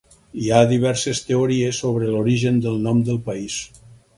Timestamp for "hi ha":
0.43-0.61